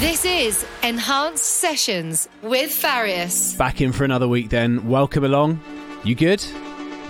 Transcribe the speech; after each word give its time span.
I'm 0.00 0.14
feeling 0.14 0.54
Enhanced 0.84 1.44
Sessions 1.44 2.28
with 2.42 2.70
Farius. 2.70 3.56
Back 3.58 3.80
in 3.80 3.90
for 3.90 4.04
another 4.04 4.28
week 4.28 4.48
then. 4.48 4.88
Welcome 4.88 5.24
along. 5.24 5.60
You 6.04 6.14
good? 6.14 6.44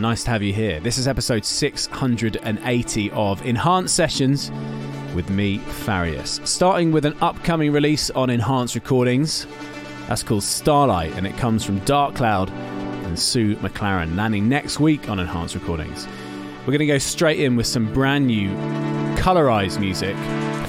Nice 0.01 0.25
to 0.25 0.31
have 0.31 0.43
you 0.43 0.55
here. 0.55 0.81
This 0.81 0.97
is 0.97 1.07
episode 1.07 1.45
680 1.45 3.11
of 3.11 3.45
Enhanced 3.45 3.95
Sessions 3.95 4.51
with 5.15 5.29
me, 5.29 5.59
Farius. 5.59 6.41
Starting 6.49 6.91
with 6.91 7.05
an 7.05 7.15
upcoming 7.21 7.73
release 7.73 8.09
on 8.11 8.31
Enhanced 8.31 8.75
Recordings. 8.75 9.47
That's 10.09 10.23
called 10.23 10.43
Starlight 10.43 11.13
and 11.13 11.27
it 11.27 11.37
comes 11.37 11.65
from 11.65 11.81
Dark 11.81 12.15
Cloud 12.15 12.49
and 12.51 13.19
Sue 13.19 13.57
McLaren, 13.57 14.17
landing 14.17 14.49
next 14.49 14.81
week 14.81 15.11
on 15.11 15.21
Enhanced 15.21 15.55
Recordings. 15.55 16.09
We're 16.69 16.73
going 16.73 16.81
to 16.81 16.87
go 16.87 16.99
straight 16.99 17.41
in 17.41 17.57
with 17.57 17.67
some 17.67 17.91
brand 17.95 18.27
new 18.27 18.51
colorized 19.17 19.81
music. 19.81 20.15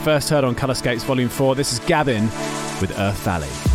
First 0.06 0.30
heard 0.30 0.46
on 0.46 0.56
Colorscapes 0.56 1.04
Volume 1.04 1.28
4. 1.28 1.56
This 1.56 1.74
is 1.74 1.80
Gavin 1.80 2.24
with 2.80 2.98
Earth 2.98 3.18
Valley. 3.18 3.69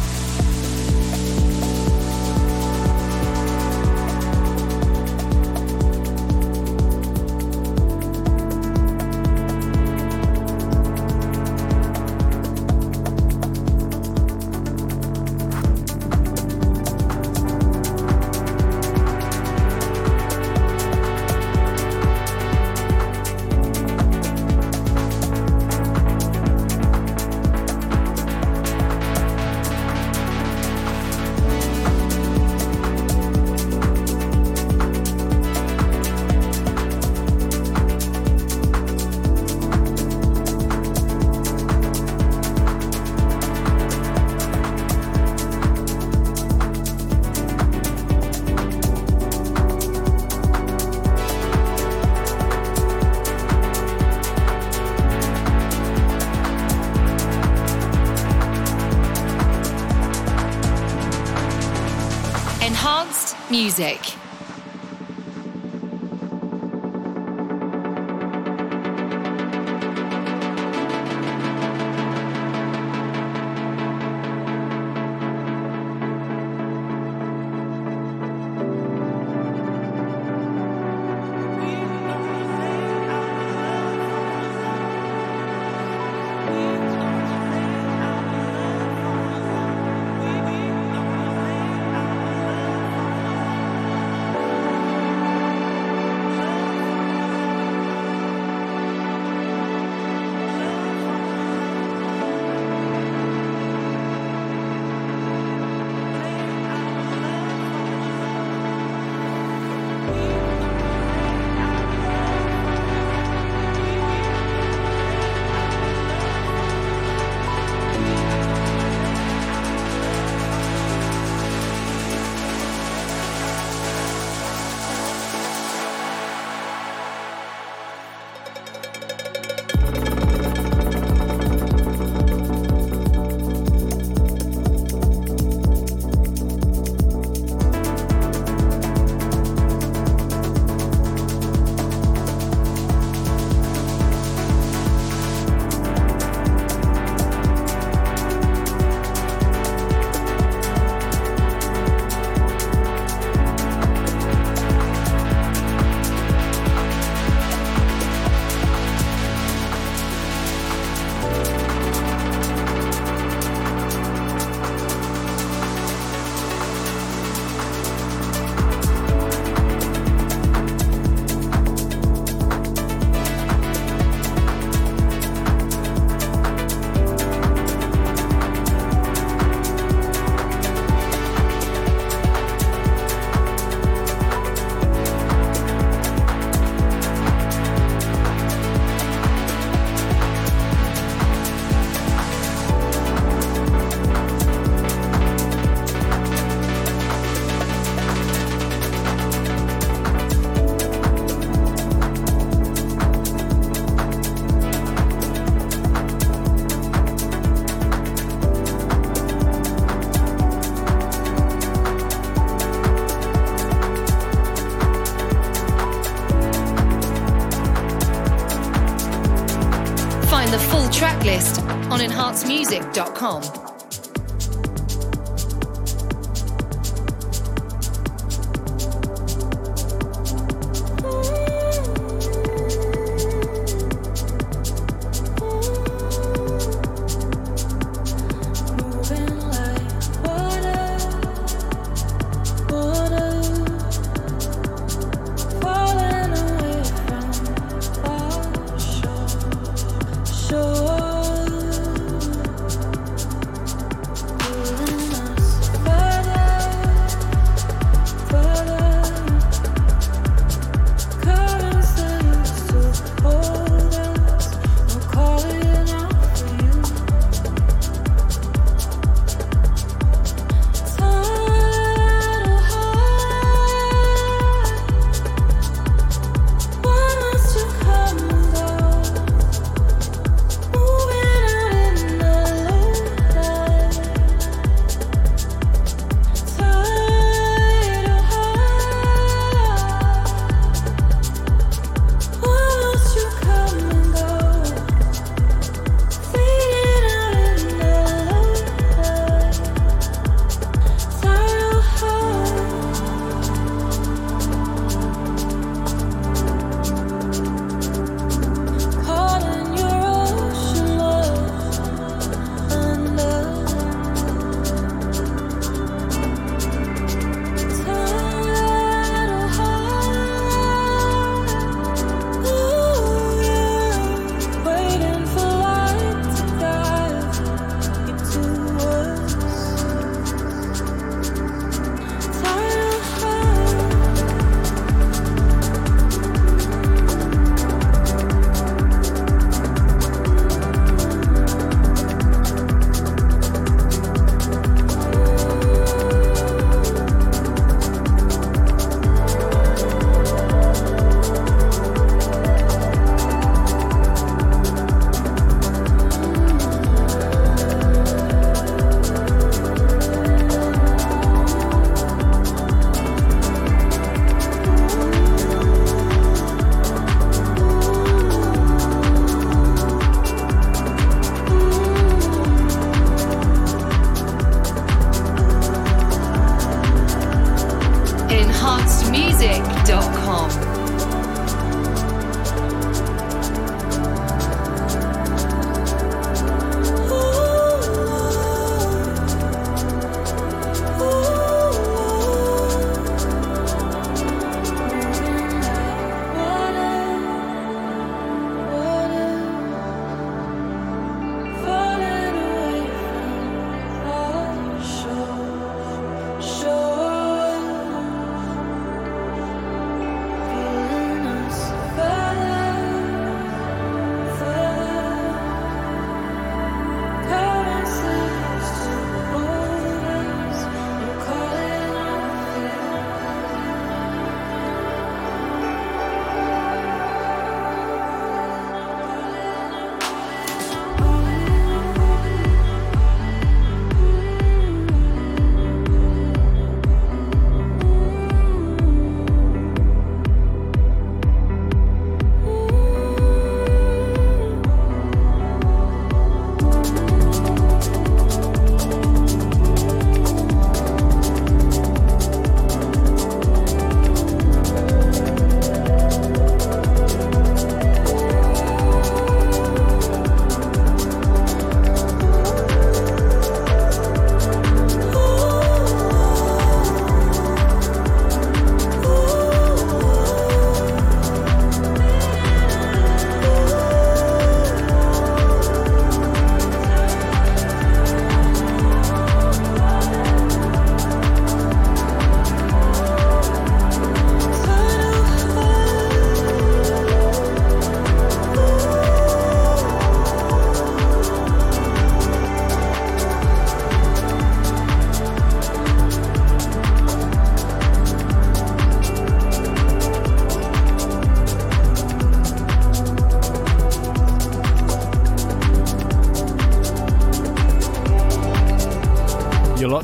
enhancemusic.com. 222.75 223.54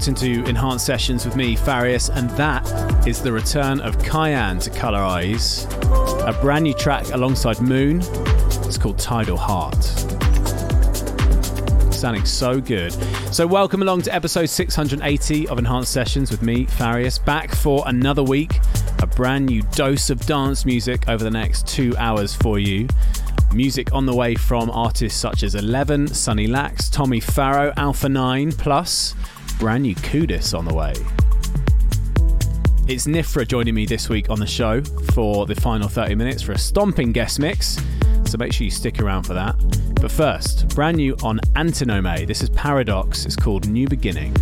locked 0.00 0.08
into 0.08 0.48
enhanced 0.48 0.86
sessions 0.86 1.26
with 1.26 1.36
me, 1.36 1.54
Farius, 1.54 2.08
and 2.08 2.30
that 2.30 2.66
is 3.06 3.20
the 3.20 3.30
return 3.30 3.80
of 3.80 4.02
Kyan 4.02 4.58
to 4.60 4.70
Colorize, 4.70 5.66
a 6.26 6.32
brand 6.40 6.64
new 6.64 6.72
track 6.72 7.10
alongside 7.10 7.60
Moon. 7.60 8.00
It's 8.64 8.78
called 8.78 8.98
Tidal 8.98 9.36
Heart. 9.36 9.84
Sounding 11.92 12.24
so 12.24 12.62
good. 12.62 12.94
So, 13.30 13.46
welcome 13.46 13.82
along 13.82 14.00
to 14.02 14.14
episode 14.14 14.46
680 14.46 15.48
of 15.48 15.58
Enhanced 15.58 15.92
Sessions 15.92 16.30
with 16.30 16.40
me, 16.40 16.64
Farius, 16.64 17.18
back 17.18 17.54
for 17.54 17.82
another 17.86 18.22
week. 18.22 18.58
A 19.00 19.06
brand 19.06 19.44
new 19.44 19.60
dose 19.72 20.08
of 20.08 20.24
dance 20.24 20.64
music 20.64 21.10
over 21.10 21.22
the 21.22 21.30
next 21.30 21.68
two 21.68 21.94
hours 21.98 22.34
for 22.34 22.58
you. 22.58 22.88
Music 23.52 23.92
on 23.92 24.06
the 24.06 24.14
way 24.14 24.34
from 24.34 24.70
artists 24.70 25.20
such 25.20 25.42
as 25.42 25.56
Eleven, 25.56 26.06
Sunny 26.06 26.46
Lax, 26.46 26.88
Tommy 26.88 27.20
Farrow, 27.20 27.74
Alpha 27.76 28.08
9, 28.08 28.52
plus 28.52 29.14
brand 29.60 29.82
new 29.82 29.94
Kudus 29.94 30.58
on 30.58 30.64
the 30.64 30.74
way. 30.74 30.94
It's 32.88 33.06
Nifra 33.06 33.46
joining 33.46 33.74
me 33.74 33.84
this 33.84 34.08
week 34.08 34.30
on 34.30 34.40
the 34.40 34.46
show 34.46 34.82
for 35.12 35.44
the 35.44 35.54
final 35.54 35.86
30 35.86 36.14
minutes 36.14 36.42
for 36.42 36.52
a 36.52 36.58
stomping 36.58 37.12
guest 37.12 37.38
mix, 37.38 37.78
so 38.24 38.38
make 38.38 38.54
sure 38.54 38.64
you 38.64 38.70
stick 38.70 39.00
around 39.00 39.24
for 39.24 39.34
that. 39.34 39.54
But 40.00 40.10
first, 40.10 40.74
brand 40.74 40.96
new 40.96 41.14
on 41.22 41.40
Antinome. 41.56 42.26
This 42.26 42.42
is 42.42 42.48
Paradox, 42.48 43.26
it's 43.26 43.36
called 43.36 43.68
New 43.68 43.86
Beginning. 43.86 44.34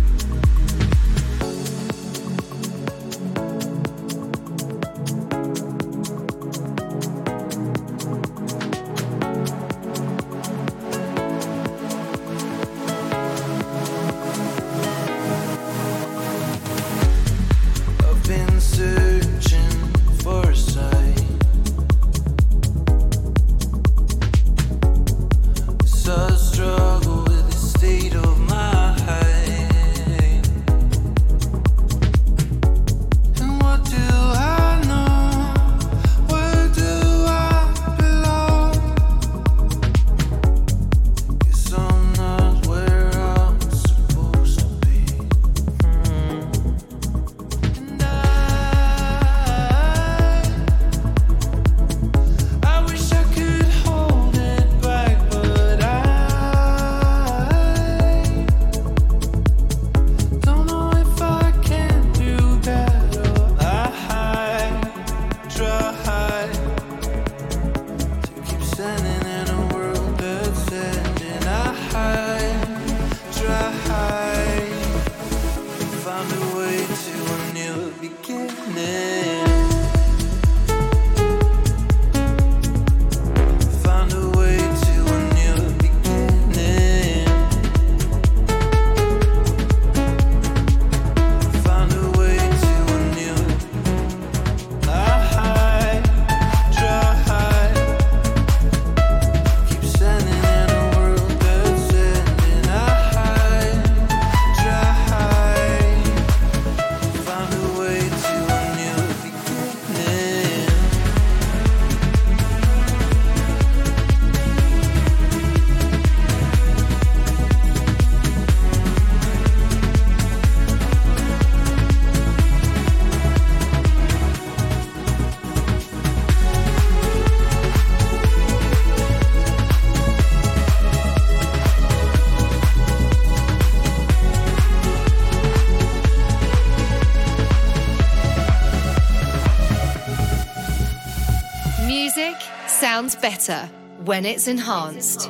Better 143.15 143.69
when 144.05 144.25
it's 144.25 144.47
enhanced. 144.47 145.29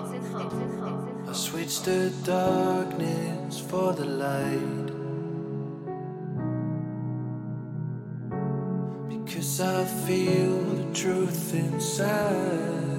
I 1.27 1.33
switch 1.33 1.81
the 1.81 2.11
darkness 2.23 3.59
for 3.59 3.93
the 3.93 4.05
light. 4.05 4.85
Because 9.09 9.61
I 9.61 9.85
feel 10.07 10.61
the 10.61 10.93
truth 10.93 11.53
inside. 11.53 12.98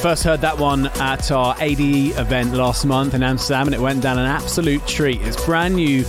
First 0.00 0.22
heard 0.22 0.40
that 0.42 0.56
one 0.56 0.86
at 1.00 1.32
our 1.32 1.56
ADE 1.58 2.16
event 2.16 2.54
last 2.54 2.86
month 2.86 3.14
in 3.14 3.24
Amsterdam, 3.24 3.66
and 3.66 3.74
it 3.74 3.80
went 3.80 4.00
down 4.00 4.16
an 4.16 4.26
absolute 4.26 4.86
treat. 4.86 5.20
It's 5.22 5.44
brand 5.44 5.74
new 5.74 6.04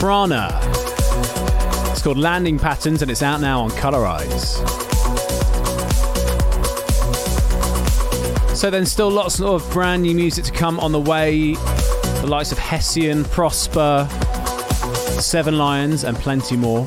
Prana. 0.00 0.50
It's 1.92 2.02
called 2.02 2.18
Landing 2.18 2.58
Patterns, 2.58 3.00
and 3.00 3.08
it's 3.08 3.22
out 3.22 3.40
now 3.40 3.60
on 3.60 3.70
Colorize. 3.70 4.56
So 8.56 8.70
then, 8.70 8.84
still 8.84 9.08
lots 9.08 9.40
of 9.40 9.70
brand 9.70 10.02
new 10.02 10.16
music 10.16 10.44
to 10.46 10.52
come 10.52 10.80
on 10.80 10.90
the 10.90 11.00
way. 11.00 11.54
The 11.54 12.26
likes 12.26 12.50
of 12.50 12.58
Hessian, 12.58 13.22
Prosper, 13.22 14.08
Seven 15.20 15.56
Lions, 15.56 16.02
and 16.02 16.16
plenty 16.16 16.56
more. 16.56 16.84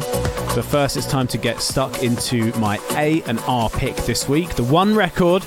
But 0.53 0.65
first, 0.65 0.97
it's 0.97 1.07
time 1.07 1.27
to 1.27 1.37
get 1.37 1.61
stuck 1.61 2.03
into 2.03 2.51
my 2.59 2.77
A 2.97 3.23
and 3.23 3.39
R 3.47 3.69
pick 3.69 3.95
this 3.95 4.27
week. 4.27 4.55
The 4.55 4.65
one 4.65 4.93
record 4.93 5.43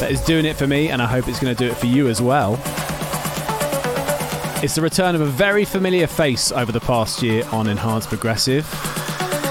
that 0.00 0.10
is 0.10 0.20
doing 0.20 0.44
it 0.44 0.56
for 0.56 0.66
me, 0.66 0.88
and 0.88 1.00
I 1.00 1.06
hope 1.06 1.28
it's 1.28 1.38
going 1.38 1.54
to 1.54 1.64
do 1.64 1.70
it 1.70 1.76
for 1.76 1.86
you 1.86 2.08
as 2.08 2.20
well. 2.20 2.54
It's 4.62 4.74
the 4.74 4.82
return 4.82 5.14
of 5.14 5.20
a 5.20 5.26
very 5.26 5.64
familiar 5.64 6.06
face 6.06 6.50
over 6.50 6.72
the 6.72 6.80
past 6.80 7.22
year 7.22 7.44
on 7.52 7.68
Enhanced 7.68 8.08
Progressive, 8.08 8.66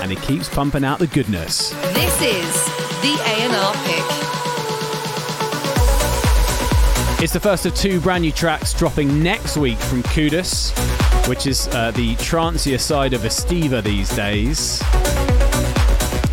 and 0.01 0.09
he 0.11 0.17
keeps 0.17 0.49
pumping 0.49 0.83
out 0.83 0.99
the 0.99 1.07
goodness. 1.07 1.69
This 1.93 2.21
is 2.21 2.65
the 3.01 3.13
A&R 3.23 3.73
pick. 3.85 4.03
It's 7.23 7.31
the 7.31 7.39
first 7.39 7.65
of 7.65 7.73
two 7.75 8.01
brand 8.01 8.23
new 8.23 8.31
tracks 8.31 8.73
dropping 8.73 9.23
next 9.23 9.55
week 9.55 9.77
from 9.77 10.03
Kudus, 10.03 10.71
which 11.29 11.47
is 11.47 11.67
uh, 11.69 11.91
the 11.91 12.15
trancier 12.15 12.77
side 12.77 13.13
of 13.13 13.21
Estiva 13.21 13.81
these 13.81 14.13
days. 14.15 14.81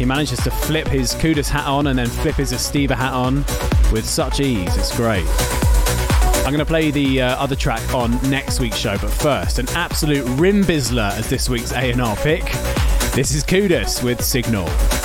He 0.01 0.07
manages 0.07 0.39
to 0.45 0.51
flip 0.51 0.89
his 0.89 1.13
Kudus 1.13 1.51
hat 1.51 1.67
on 1.67 1.89
and 1.89 1.99
then 1.99 2.07
flip 2.07 2.37
his 2.37 2.53
Estiva 2.53 2.93
hat 2.97 3.13
on 3.13 3.45
with 3.93 4.07
such 4.07 4.41
ease. 4.41 4.75
It's 4.79 4.97
great. 4.97 5.27
I'm 6.39 6.55
going 6.55 6.59
to 6.59 6.65
play 6.65 6.91
the 6.91 7.21
uh, 7.21 7.37
other 7.37 7.55
track 7.55 7.95
on 7.95 8.13
next 8.31 8.61
week's 8.61 8.79
show, 8.79 8.97
but 8.97 9.11
first, 9.11 9.59
an 9.59 9.69
absolute 9.75 10.25
rim 10.41 10.65
bizzler 10.65 11.11
as 11.19 11.29
this 11.29 11.51
week's 11.51 11.73
A&R 11.73 12.17
pick. 12.17 12.45
This 13.13 13.35
is 13.35 13.45
Kudus 13.45 14.03
with 14.03 14.25
Signal. 14.25 15.00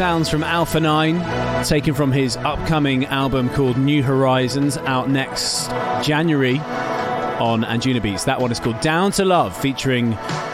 Sounds 0.00 0.30
from 0.30 0.42
Alpha 0.42 0.80
9, 0.80 1.62
taken 1.62 1.92
from 1.92 2.10
his 2.10 2.38
upcoming 2.38 3.04
album 3.04 3.50
called 3.50 3.76
New 3.76 4.02
Horizons, 4.02 4.78
out 4.78 5.10
next 5.10 5.68
January 6.02 6.58
on 6.58 7.64
Anjunabeats. 7.64 8.24
That 8.24 8.40
one 8.40 8.50
is 8.50 8.58
called 8.58 8.80
Down 8.80 9.12
to 9.12 9.26
Love, 9.26 9.54
featuring 9.54 10.12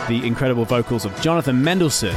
the 0.09 0.21
incredible 0.25 0.65
vocals 0.65 1.05
of 1.05 1.15
Jonathan 1.21 1.63
Mendelsohn. 1.63 2.17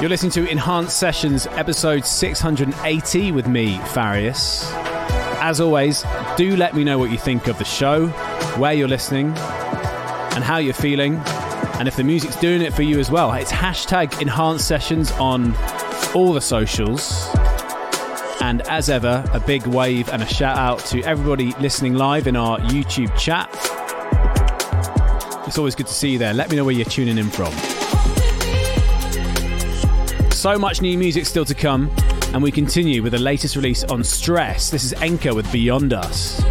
You're 0.00 0.08
listening 0.08 0.30
to 0.30 0.48
Enhanced 0.48 0.96
Sessions, 0.96 1.48
episode 1.48 2.06
680 2.06 3.32
with 3.32 3.48
me, 3.48 3.78
Farius. 3.78 4.70
As 5.40 5.60
always, 5.60 6.04
do 6.36 6.54
let 6.54 6.76
me 6.76 6.84
know 6.84 6.96
what 6.96 7.10
you 7.10 7.18
think 7.18 7.48
of 7.48 7.58
the 7.58 7.64
show, 7.64 8.06
where 8.56 8.72
you're 8.72 8.86
listening, 8.86 9.36
and 10.36 10.44
how 10.44 10.58
you're 10.58 10.74
feeling. 10.74 11.20
And 11.78 11.88
if 11.88 11.96
the 11.96 12.04
music's 12.04 12.36
doing 12.36 12.62
it 12.62 12.72
for 12.72 12.82
you 12.82 12.98
as 12.98 13.10
well, 13.10 13.32
it's 13.34 13.52
hashtag 13.52 14.22
enhanced 14.22 14.66
sessions 14.66 15.12
on 15.12 15.54
all 16.14 16.32
the 16.32 16.40
socials. 16.40 17.28
And 18.40 18.62
as 18.62 18.88
ever, 18.88 19.22
a 19.32 19.40
big 19.40 19.66
wave 19.66 20.08
and 20.08 20.22
a 20.22 20.26
shout 20.26 20.56
out 20.56 20.78
to 20.86 21.02
everybody 21.02 21.52
listening 21.60 21.94
live 21.94 22.26
in 22.26 22.34
our 22.34 22.58
YouTube 22.60 23.14
chat. 23.18 23.50
It's 25.46 25.58
always 25.58 25.74
good 25.74 25.86
to 25.86 25.92
see 25.92 26.10
you 26.10 26.18
there. 26.18 26.32
Let 26.32 26.50
me 26.50 26.56
know 26.56 26.64
where 26.64 26.74
you're 26.74 26.86
tuning 26.86 27.18
in 27.18 27.28
from. 27.28 27.52
So 30.30 30.58
much 30.58 30.80
new 30.80 30.96
music 30.96 31.26
still 31.26 31.44
to 31.44 31.54
come, 31.54 31.90
and 32.32 32.42
we 32.42 32.50
continue 32.50 33.02
with 33.02 33.12
the 33.12 33.18
latest 33.18 33.54
release 33.54 33.84
on 33.84 34.02
Stress. 34.02 34.70
This 34.70 34.84
is 34.84 34.92
Enka 34.94 35.34
with 35.34 35.50
Beyond 35.52 35.92
Us. 35.92 36.42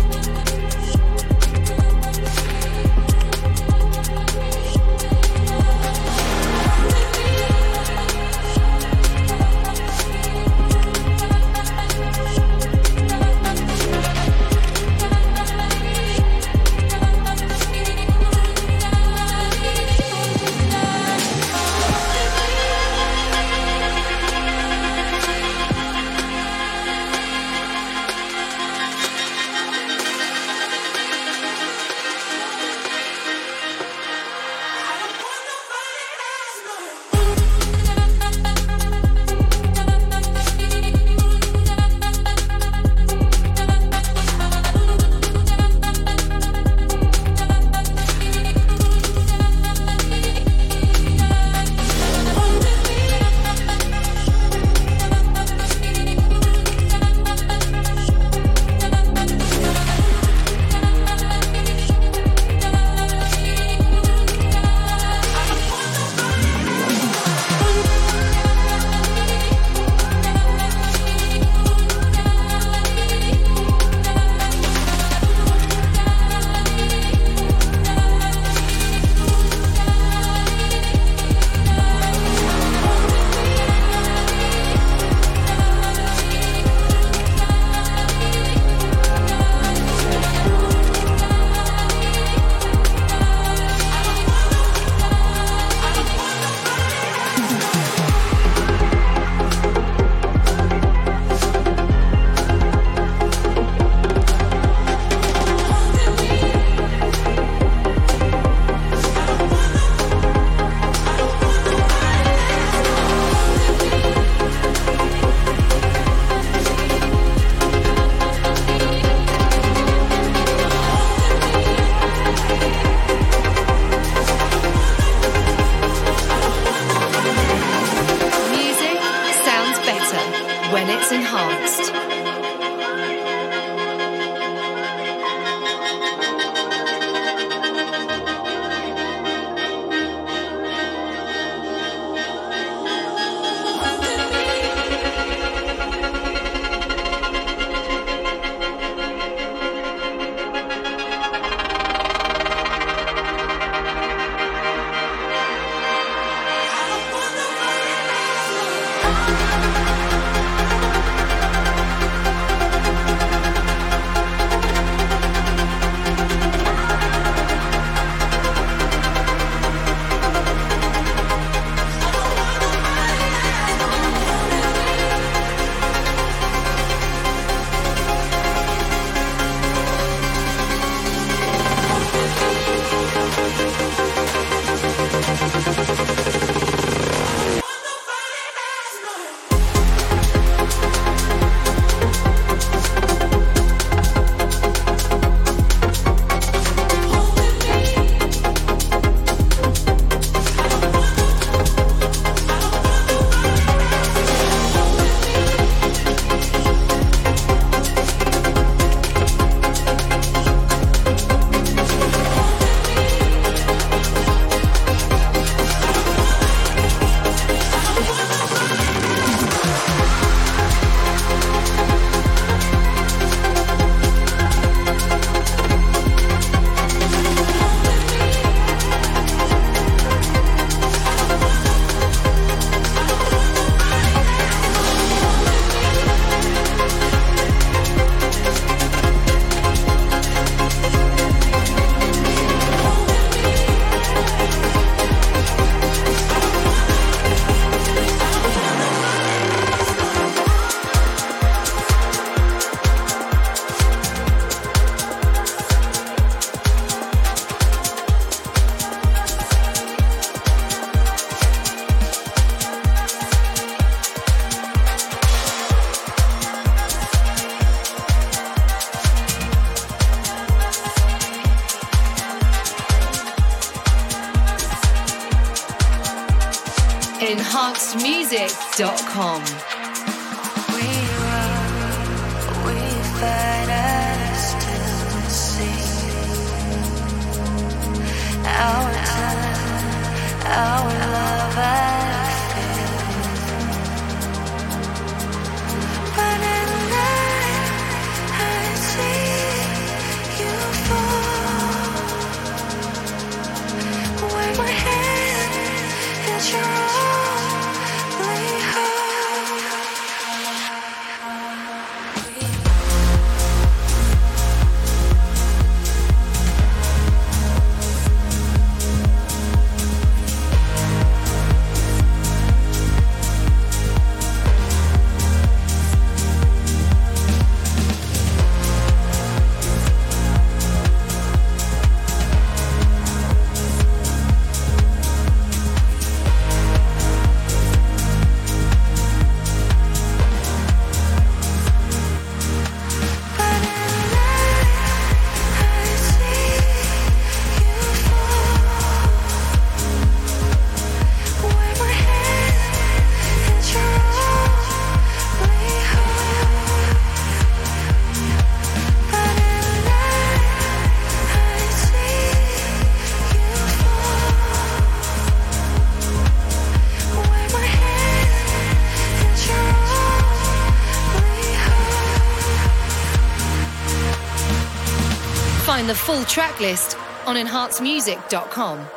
Find 375.75 375.89
the 375.89 375.93
full 375.93 376.23
track 376.23 376.61
list 376.61 376.97
on 377.25 377.35
enhancemusic.com. 377.35 378.94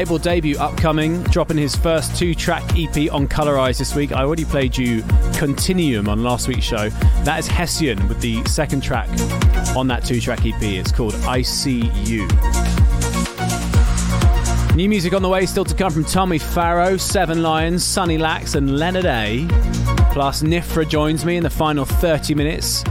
label 0.00 0.16
debut 0.16 0.56
upcoming, 0.58 1.22
dropping 1.24 1.58
his 1.58 1.76
first 1.76 2.16
two 2.16 2.34
track 2.34 2.62
EP 2.74 3.12
on 3.12 3.28
Colorize 3.28 3.76
this 3.76 3.94
week. 3.94 4.12
I 4.12 4.22
already 4.22 4.46
played 4.46 4.74
you 4.74 5.02
Continuum 5.34 6.08
on 6.08 6.22
last 6.22 6.48
week's 6.48 6.64
show. 6.64 6.88
That 7.24 7.38
is 7.38 7.46
Hessian 7.46 8.08
with 8.08 8.18
the 8.22 8.42
second 8.46 8.82
track 8.82 9.10
on 9.76 9.88
that 9.88 10.02
two 10.02 10.18
track 10.18 10.46
EP. 10.46 10.62
It's 10.62 10.90
called 10.90 11.14
I 11.26 11.42
See 11.42 11.90
You. 11.96 12.26
New 14.74 14.88
music 14.88 15.12
on 15.12 15.20
the 15.20 15.28
way 15.28 15.44
still 15.44 15.66
to 15.66 15.74
come 15.74 15.92
from 15.92 16.06
Tommy 16.06 16.38
Farrow, 16.38 16.96
Seven 16.96 17.42
Lions, 17.42 17.84
Sunny 17.84 18.16
Lax, 18.16 18.54
and 18.54 18.78
Leonard 18.78 19.04
A. 19.04 19.46
Plus, 20.12 20.42
Nifra 20.42 20.88
joins 20.88 21.26
me 21.26 21.36
in 21.36 21.42
the 21.42 21.50
final 21.50 21.84
30 21.84 22.34
minutes 22.34 22.84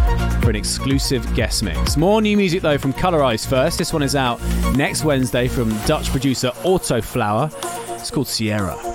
for 0.50 0.52
an 0.52 0.56
exclusive 0.56 1.36
guest 1.36 1.62
mix. 1.62 1.96
More 1.96 2.24
new 2.24 2.36
music 2.36 2.64
though 2.64 2.80
from 2.80 2.92
Colorize 2.94 3.48
first. 3.48 3.78
This 3.78 3.94
one 3.94 4.02
is 4.02 4.16
out 4.16 4.42
next 4.76 5.04
Wednesday 5.04 5.48
from 5.48 5.70
Dutch 5.86 6.10
producer 6.10 6.50
Autoflower. 6.64 7.54
It's 8.00 8.10
called 8.10 8.28
Sierra. 8.28 8.89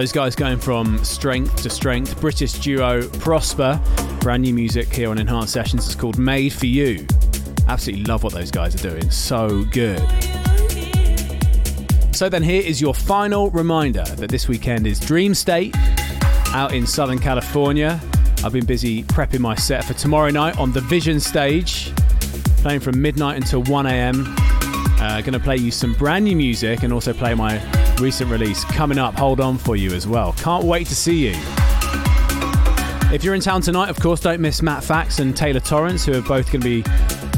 Those 0.00 0.12
guys 0.12 0.34
going 0.34 0.56
from 0.56 1.04
strength 1.04 1.62
to 1.62 1.68
strength. 1.68 2.18
British 2.22 2.54
duo 2.54 3.06
Prosper. 3.18 3.78
Brand 4.20 4.42
new 4.42 4.54
music 4.54 4.90
here 4.90 5.10
on 5.10 5.18
Enhanced 5.18 5.52
Sessions. 5.52 5.84
It's 5.84 5.94
called 5.94 6.18
Made 6.18 6.54
for 6.54 6.64
You. 6.64 7.06
Absolutely 7.68 8.06
love 8.06 8.22
what 8.22 8.32
those 8.32 8.50
guys 8.50 8.74
are 8.74 8.88
doing. 8.88 9.10
So 9.10 9.62
good. 9.64 10.00
So 12.16 12.30
then 12.30 12.42
here 12.42 12.62
is 12.62 12.80
your 12.80 12.94
final 12.94 13.50
reminder 13.50 14.04
that 14.04 14.30
this 14.30 14.48
weekend 14.48 14.86
is 14.86 14.98
Dream 14.98 15.34
State 15.34 15.76
out 16.54 16.72
in 16.72 16.86
Southern 16.86 17.18
California. 17.18 18.00
I've 18.42 18.54
been 18.54 18.64
busy 18.64 19.02
prepping 19.02 19.40
my 19.40 19.54
set 19.54 19.84
for 19.84 19.92
tomorrow 19.92 20.30
night 20.30 20.58
on 20.58 20.72
the 20.72 20.80
Vision 20.80 21.20
stage, 21.20 21.92
playing 22.62 22.80
from 22.80 23.02
midnight 23.02 23.36
until 23.36 23.62
1 23.64 23.84
a.m. 23.84 24.24
Uh, 24.98 25.20
to 25.20 25.38
play 25.38 25.58
you 25.58 25.70
some 25.70 25.92
brand 25.92 26.24
new 26.24 26.36
music 26.36 26.84
and 26.84 26.90
also 26.90 27.12
play 27.12 27.34
my 27.34 27.58
recent 28.00 28.30
release 28.30 28.64
coming 28.64 28.98
up. 28.98 29.14
Hold 29.18 29.40
on 29.40 29.58
for 29.58 29.76
you 29.76 29.92
as 29.92 30.06
well. 30.06 30.32
Can't 30.34 30.64
wait 30.64 30.86
to 30.88 30.94
see 30.94 31.28
you. 31.28 31.34
If 33.12 33.22
you're 33.24 33.34
in 33.34 33.40
town 33.40 33.60
tonight, 33.60 33.90
of 33.90 33.98
course, 33.98 34.20
don't 34.20 34.40
miss 34.40 34.62
Matt 34.62 34.84
Fax 34.84 35.18
and 35.18 35.36
Taylor 35.36 35.60
Torrence, 35.60 36.04
who 36.04 36.12
are 36.12 36.22
both 36.22 36.50
going 36.50 36.60
to 36.60 36.82
be 36.82 36.82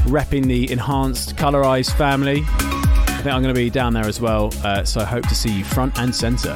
repping 0.04 0.44
the 0.44 0.70
enhanced 0.70 1.36
Colorize 1.36 1.92
family. 1.94 2.44
I 2.46 3.20
think 3.22 3.34
I'm 3.34 3.42
going 3.42 3.54
to 3.54 3.60
be 3.60 3.70
down 3.70 3.92
there 3.94 4.06
as 4.06 4.20
well, 4.20 4.52
uh, 4.64 4.84
so 4.84 5.00
I 5.00 5.04
hope 5.04 5.26
to 5.28 5.34
see 5.34 5.58
you 5.58 5.64
front 5.64 5.98
and 5.98 6.14
centre. 6.14 6.54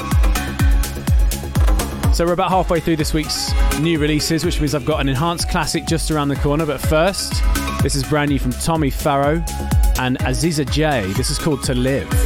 So 2.12 2.24
we're 2.24 2.32
about 2.32 2.50
halfway 2.50 2.80
through 2.80 2.96
this 2.96 3.12
week's 3.12 3.52
new 3.78 3.98
releases, 3.98 4.44
which 4.44 4.60
means 4.60 4.74
I've 4.74 4.86
got 4.86 5.00
an 5.00 5.08
enhanced 5.08 5.50
classic 5.50 5.86
just 5.86 6.10
around 6.10 6.28
the 6.28 6.36
corner. 6.36 6.66
But 6.66 6.80
first, 6.80 7.42
this 7.82 7.94
is 7.94 8.04
brand 8.04 8.30
new 8.30 8.38
from 8.38 8.52
Tommy 8.52 8.90
Farrow 8.90 9.44
and 9.98 10.18
Aziza 10.20 10.70
J. 10.70 11.12
This 11.12 11.30
is 11.30 11.38
called 11.38 11.62
To 11.64 11.74
Live. 11.74 12.25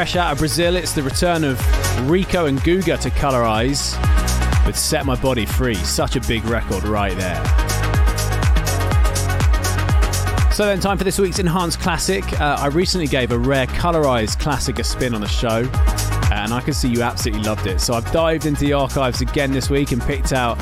fresh 0.00 0.16
out 0.16 0.32
of 0.32 0.38
Brazil, 0.38 0.76
it's 0.76 0.94
the 0.94 1.02
return 1.02 1.44
of 1.44 1.60
Rico 2.08 2.46
and 2.46 2.58
Guga 2.60 2.98
to 3.02 3.10
Colorize 3.10 3.94
with 4.64 4.74
Set 4.74 5.04
My 5.04 5.14
Body 5.14 5.44
Free. 5.44 5.74
Such 5.74 6.16
a 6.16 6.22
big 6.22 6.42
record 6.46 6.84
right 6.84 7.14
there. 7.18 7.36
So 10.54 10.64
then, 10.64 10.80
time 10.80 10.96
for 10.96 11.04
this 11.04 11.18
week's 11.18 11.38
Enhanced 11.38 11.80
Classic. 11.80 12.24
Uh, 12.40 12.56
I 12.58 12.68
recently 12.68 13.08
gave 13.08 13.30
a 13.30 13.38
rare 13.38 13.66
Colorize 13.66 14.38
classic 14.38 14.78
a 14.78 14.84
spin 14.84 15.14
on 15.14 15.20
the 15.20 15.28
show, 15.28 15.68
and 16.32 16.54
I 16.54 16.62
can 16.64 16.72
see 16.72 16.88
you 16.88 17.02
absolutely 17.02 17.44
loved 17.44 17.66
it. 17.66 17.78
So 17.78 17.92
I've 17.92 18.10
dived 18.10 18.46
into 18.46 18.60
the 18.60 18.72
archives 18.72 19.20
again 19.20 19.52
this 19.52 19.68
week 19.68 19.92
and 19.92 20.00
picked 20.00 20.32
out 20.32 20.56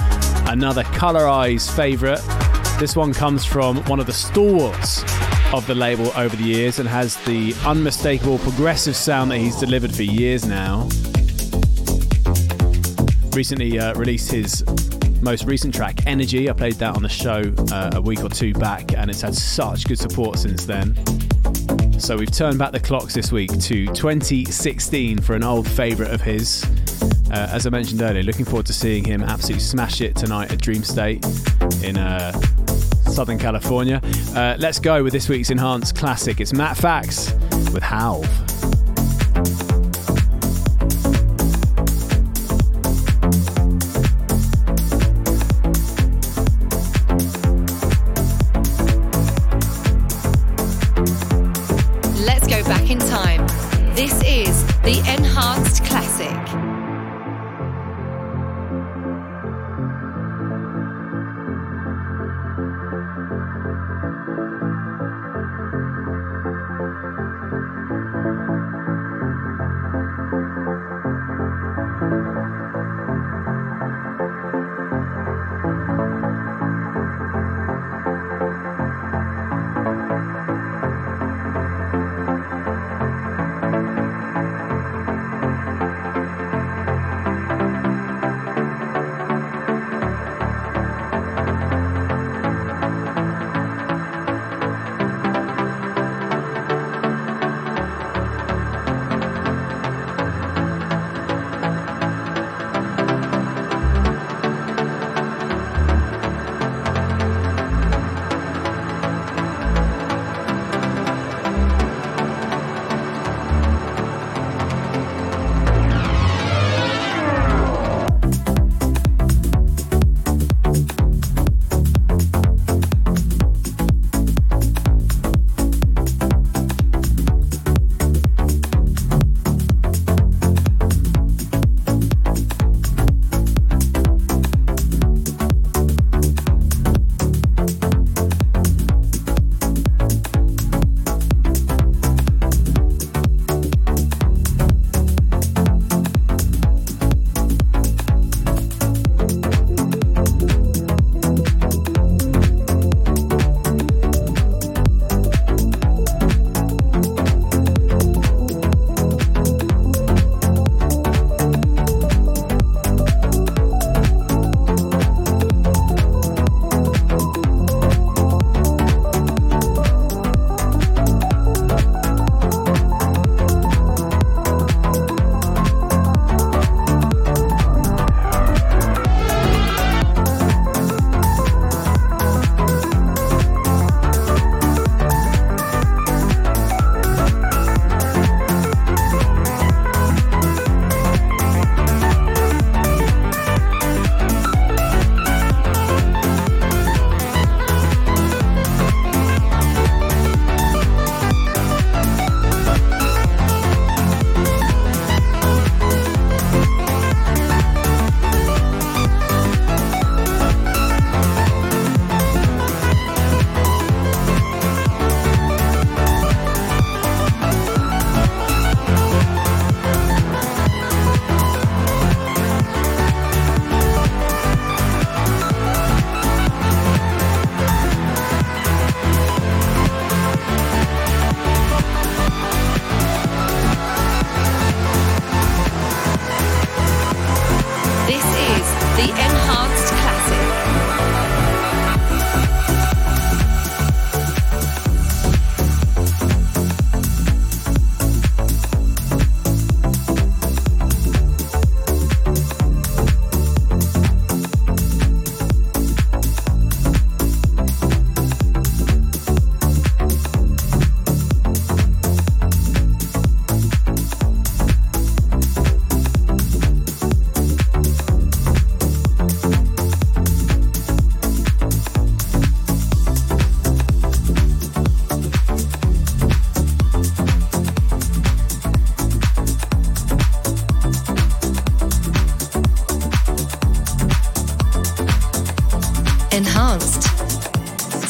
another 0.48 0.82
Colorize 0.82 1.70
favourite. 1.76 2.22
This 2.80 2.96
one 2.96 3.14
comes 3.14 3.44
from 3.44 3.84
one 3.84 4.00
of 4.00 4.06
the 4.06 4.12
stalwarts 4.12 5.04
of 5.54 5.66
the 5.66 5.74
label 5.74 6.12
over 6.14 6.36
the 6.36 6.44
years 6.44 6.78
and 6.78 6.86
has 6.86 7.16
the 7.24 7.54
unmistakable 7.64 8.38
progressive 8.38 8.94
sound 8.94 9.30
that 9.30 9.38
he's 9.38 9.56
delivered 9.56 9.94
for 9.94 10.02
years 10.02 10.44
now. 10.44 10.86
Recently 13.32 13.78
uh, 13.78 13.94
released 13.94 14.30
his 14.30 14.62
most 15.22 15.44
recent 15.44 15.74
track, 15.74 16.06
Energy. 16.06 16.50
I 16.50 16.52
played 16.52 16.74
that 16.74 16.94
on 16.94 17.02
the 17.02 17.08
show 17.08 17.42
uh, 17.72 17.92
a 17.94 18.00
week 18.00 18.22
or 18.22 18.28
two 18.28 18.52
back, 18.52 18.92
and 18.92 19.10
it's 19.10 19.22
had 19.22 19.34
such 19.34 19.86
good 19.86 19.98
support 19.98 20.38
since 20.38 20.66
then. 20.66 20.94
So 21.98 22.16
we've 22.16 22.30
turned 22.30 22.58
back 22.58 22.72
the 22.72 22.80
clocks 22.80 23.14
this 23.14 23.32
week 23.32 23.50
to 23.50 23.86
2016 23.86 25.18
for 25.20 25.34
an 25.34 25.44
old 25.44 25.66
favourite 25.66 26.12
of 26.12 26.20
his. 26.20 26.64
Uh, 27.30 27.48
as 27.52 27.66
I 27.66 27.70
mentioned 27.70 28.02
earlier, 28.02 28.22
looking 28.22 28.44
forward 28.44 28.66
to 28.66 28.74
seeing 28.74 29.04
him 29.04 29.22
absolutely 29.22 29.60
smash 29.60 30.02
it 30.02 30.14
tonight 30.14 30.52
at 30.52 30.60
Dream 30.60 30.82
State 30.82 31.24
in 31.82 31.96
uh, 31.96 32.38
Southern 33.18 33.36
California. 33.36 34.00
Uh, 34.36 34.54
let's 34.60 34.78
go 34.78 35.02
with 35.02 35.12
this 35.12 35.28
week's 35.28 35.50
enhanced 35.50 35.96
classic. 35.96 36.40
It's 36.40 36.52
Matt 36.52 36.76
Fax 36.76 37.32
with 37.72 37.82
Halve. 37.82 38.47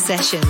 session. 0.09 0.48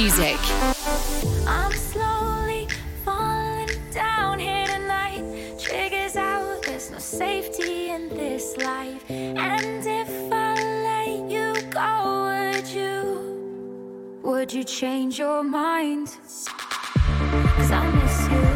music. 0.00 0.38
I'm 1.46 1.72
slowly 1.72 2.68
falling 3.02 3.70
down 3.92 4.38
here 4.38 4.66
tonight. 4.66 5.24
Triggers 5.58 6.16
out, 6.16 6.62
there's 6.64 6.90
no 6.90 6.98
safety 6.98 7.88
in 7.88 8.10
this 8.10 8.58
life. 8.58 9.10
And 9.10 9.86
if 9.86 10.10
I 10.30 10.54
let 10.88 11.30
you 11.30 11.54
go, 11.70 12.52
would 12.52 12.68
you? 12.68 14.20
Would 14.22 14.52
you 14.52 14.64
change 14.64 15.18
your 15.18 15.42
mind? 15.42 16.08
Cause 17.56 17.70
I 17.70 17.90
miss 17.92 18.28
you. 18.30 18.55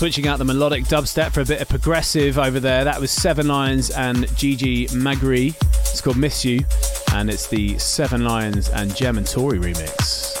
Switching 0.00 0.26
out 0.28 0.38
the 0.38 0.46
melodic 0.46 0.84
dubstep 0.84 1.30
for 1.30 1.42
a 1.42 1.44
bit 1.44 1.60
of 1.60 1.68
progressive 1.68 2.38
over 2.38 2.58
there. 2.58 2.84
That 2.84 2.98
was 2.98 3.10
Seven 3.10 3.48
Lions 3.48 3.90
and 3.90 4.34
Gigi 4.34 4.86
Magri. 4.86 5.54
It's 5.90 6.00
called 6.00 6.16
Miss 6.16 6.42
You, 6.42 6.64
and 7.12 7.28
it's 7.28 7.48
the 7.48 7.76
Seven 7.76 8.24
Lions 8.24 8.70
and 8.70 8.96
Gem 8.96 9.18
and 9.18 9.26
Tauri 9.26 9.60
remix. 9.60 10.38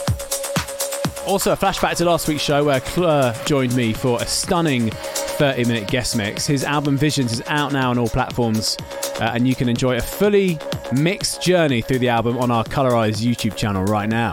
Also, 1.26 1.52
a 1.52 1.56
flashback 1.58 1.94
to 1.98 2.06
last 2.06 2.26
week's 2.26 2.40
show 2.40 2.64
where 2.64 2.80
Clur 2.80 3.34
joined 3.44 3.76
me 3.76 3.92
for 3.92 4.18
a 4.22 4.26
stunning 4.26 4.88
30 4.92 5.66
minute 5.66 5.88
guest 5.88 6.16
mix. 6.16 6.46
His 6.46 6.64
album 6.64 6.96
Visions 6.96 7.30
is 7.30 7.42
out 7.46 7.70
now 7.70 7.90
on 7.90 7.98
all 7.98 8.08
platforms, 8.08 8.78
uh, 9.20 9.32
and 9.34 9.46
you 9.46 9.54
can 9.54 9.68
enjoy 9.68 9.98
a 9.98 10.00
fully 10.00 10.58
mixed 10.94 11.42
journey 11.42 11.82
through 11.82 11.98
the 11.98 12.08
album 12.08 12.38
on 12.38 12.50
our 12.50 12.64
Colorize 12.64 13.20
YouTube 13.20 13.56
channel 13.56 13.84
right 13.84 14.08
now. 14.08 14.32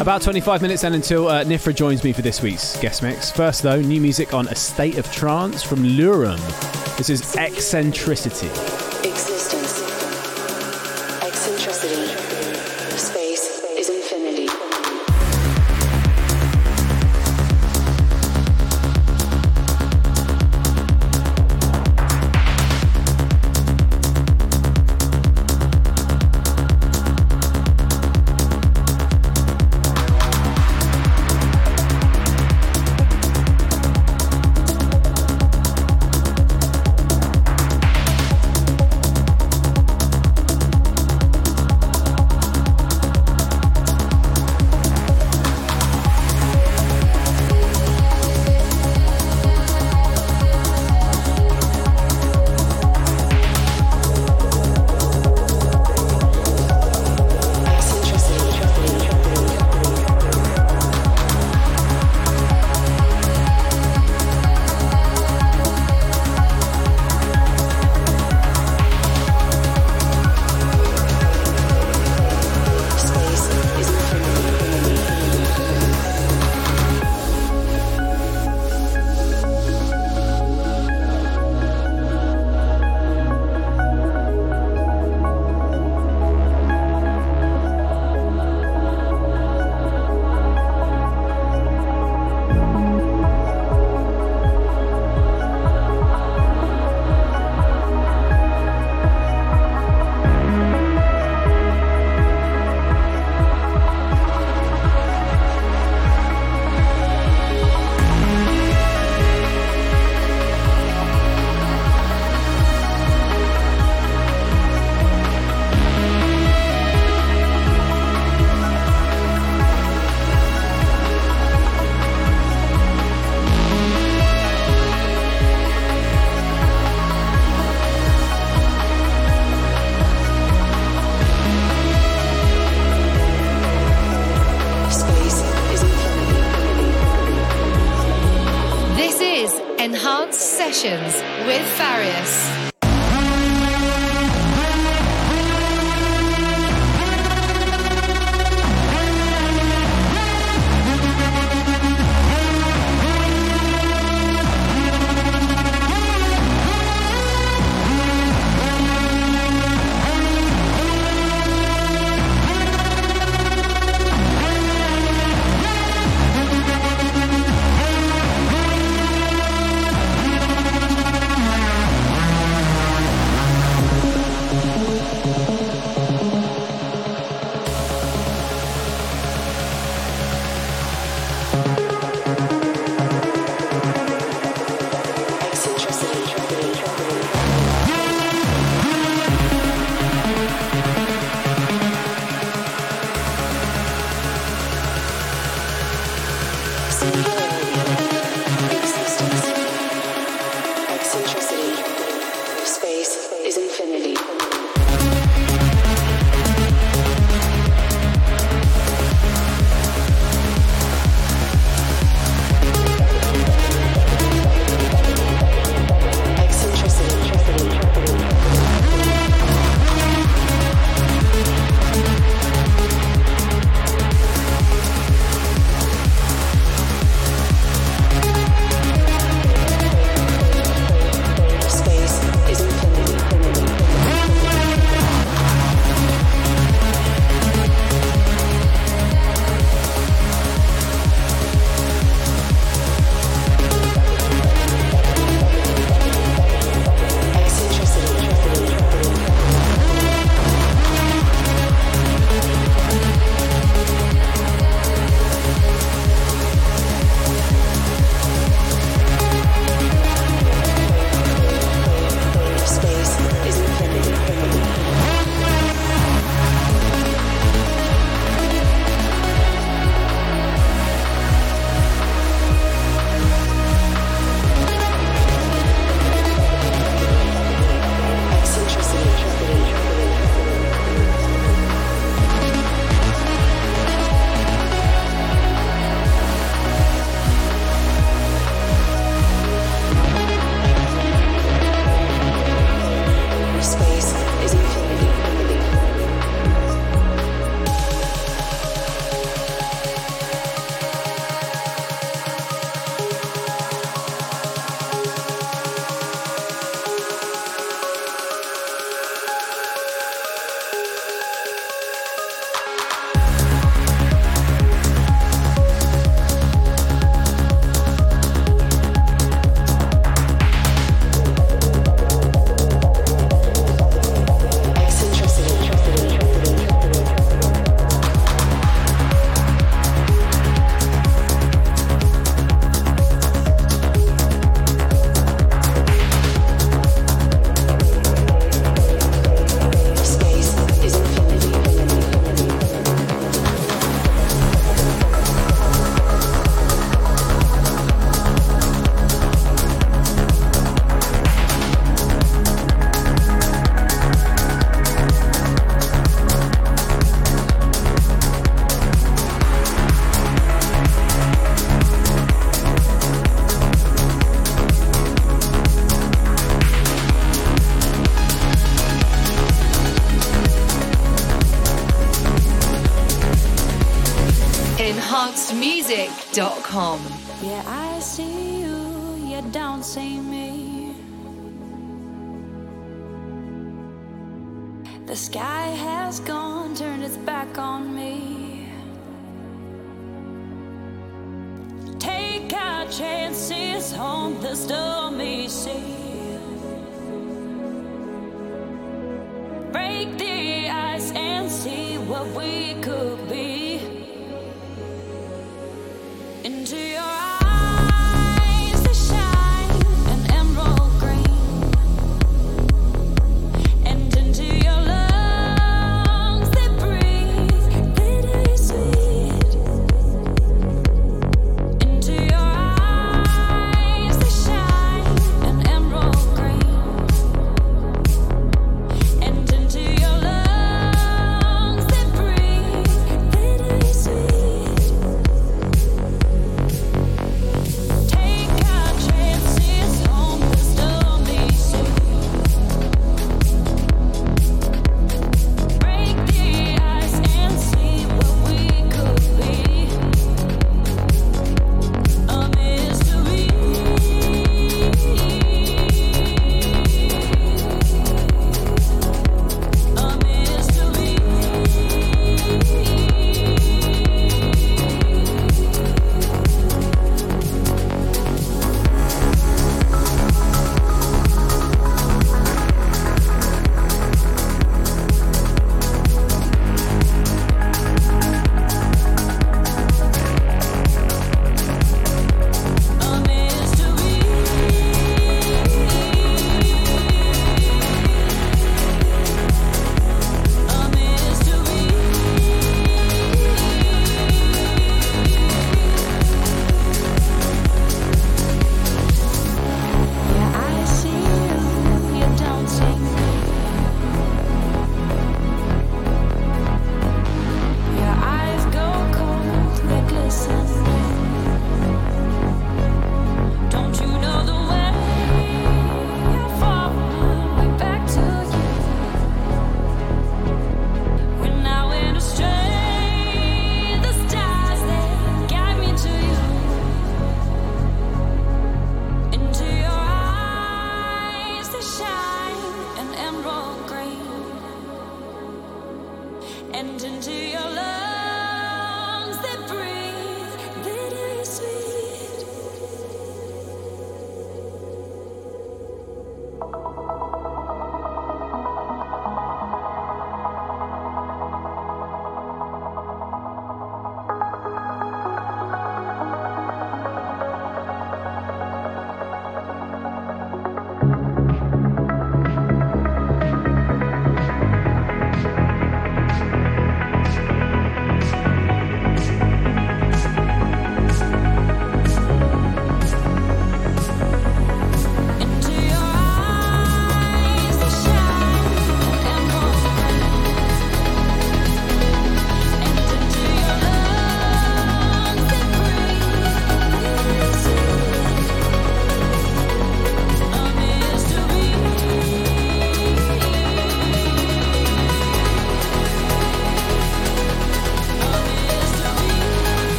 About 0.00 0.22
25 0.22 0.62
minutes 0.62 0.80
then 0.80 0.94
until 0.94 1.28
uh, 1.28 1.44
Nifra 1.44 1.74
joins 1.74 2.02
me 2.02 2.14
for 2.14 2.22
this 2.22 2.40
week's 2.40 2.80
guest 2.80 3.02
mix. 3.02 3.30
First, 3.30 3.62
though, 3.62 3.82
new 3.82 4.00
music 4.00 4.32
on 4.32 4.48
A 4.48 4.54
State 4.54 4.96
of 4.96 5.12
Trance 5.12 5.62
from 5.62 5.80
Lurum. 5.80 6.38
This 6.96 7.10
is 7.10 7.36
Eccentricity. 7.36 8.89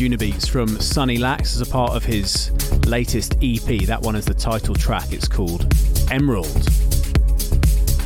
Music 0.00 0.12
on 0.12 0.18
Beats 0.18 0.48
from 0.48 0.68
Sunny 0.80 1.18
Lax 1.18 1.54
as 1.54 1.60
a 1.60 1.70
part 1.70 1.92
of 1.92 2.04
his 2.04 2.50
latest 2.86 3.34
EP. 3.42 3.86
That 3.86 4.00
one 4.02 4.16
is 4.16 4.24
the 4.24 4.34
title 4.34 4.74
track. 4.74 5.12
It's 5.12 5.28
called 5.28 5.72
Emerald. 6.10 6.66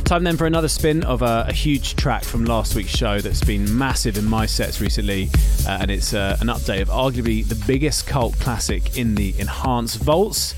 Time 0.05 0.23
then 0.23 0.37
for 0.37 0.45
another 0.45 0.67
spin 0.67 1.03
of 1.03 1.21
a, 1.21 1.45
a 1.47 1.53
huge 1.53 1.95
track 1.95 2.23
from 2.23 2.45
last 2.45 2.75
week's 2.75 2.95
show 2.95 3.19
that's 3.19 3.43
been 3.43 3.75
massive 3.75 4.17
in 4.17 4.25
my 4.25 4.45
sets 4.45 4.81
recently, 4.81 5.29
uh, 5.67 5.79
and 5.81 5.89
it's 5.89 6.13
uh, 6.13 6.37
an 6.41 6.47
update 6.47 6.81
of 6.81 6.89
arguably 6.89 7.47
the 7.47 7.61
biggest 7.65 8.05
cult 8.05 8.37
classic 8.39 8.97
in 8.97 9.15
the 9.15 9.33
Enhanced 9.39 9.99
Vaults. 10.01 10.53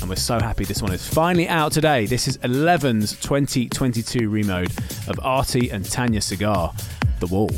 And 0.00 0.08
we're 0.08 0.16
so 0.16 0.40
happy 0.40 0.64
this 0.64 0.82
one 0.82 0.92
is 0.92 1.06
finally 1.06 1.48
out 1.48 1.72
today. 1.72 2.06
This 2.06 2.26
is 2.26 2.38
11's 2.38 3.12
2022 3.20 4.28
remode 4.28 4.72
of 5.08 5.20
Artie 5.22 5.70
and 5.70 5.84
Tanya 5.84 6.20
Cigar, 6.20 6.72
The 7.20 7.26
Wall. 7.26 7.50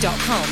enhancemusic.com. 0.00 0.47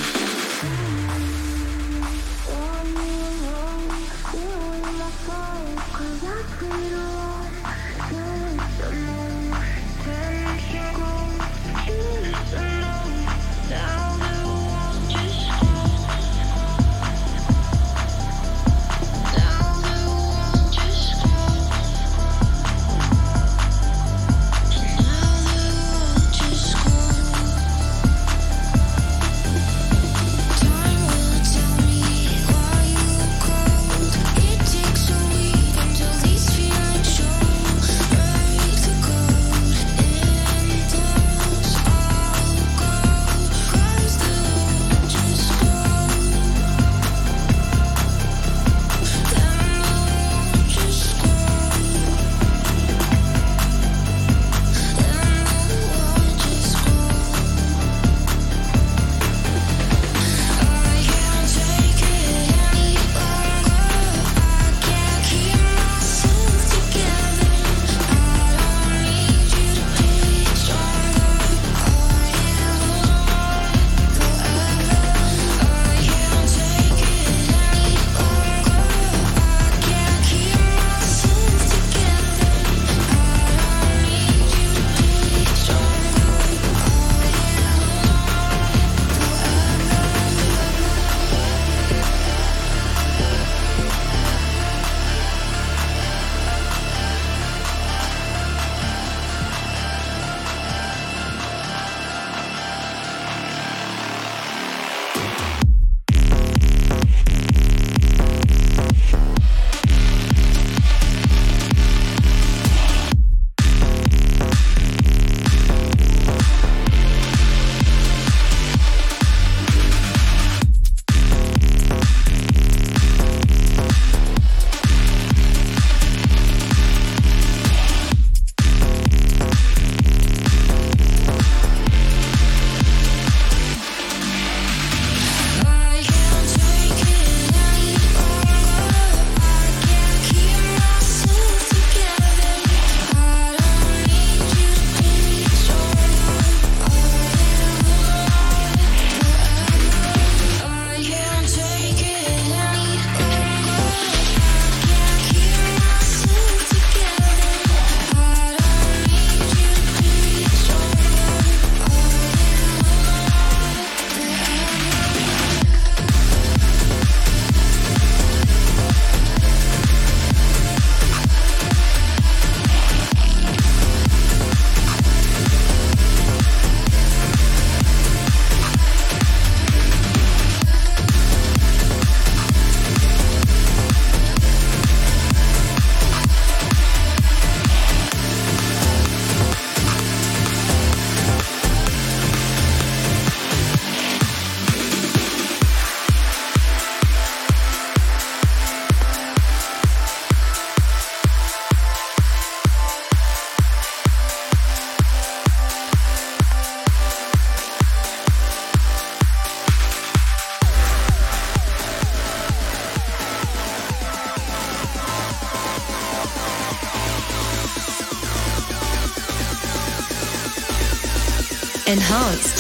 Enhanced 221.97 222.59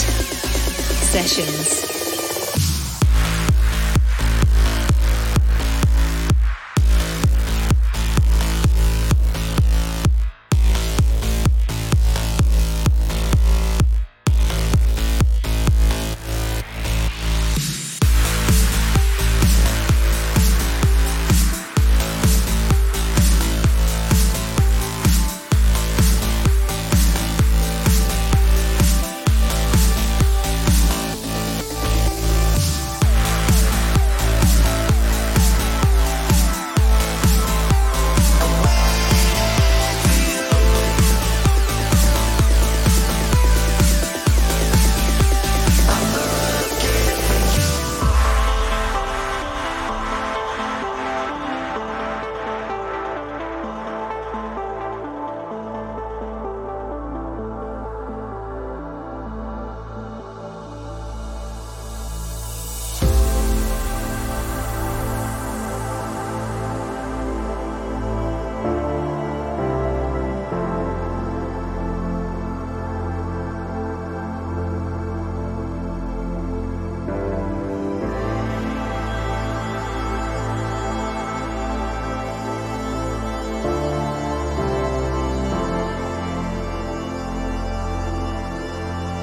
Sessions. 1.12 1.55